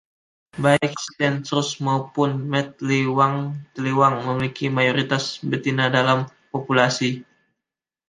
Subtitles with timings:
[0.63, 6.19] Baik Steynsrus maupun Matlwangtlwang memiliki mayoritas Betina dalam
[6.51, 7.09] populasi.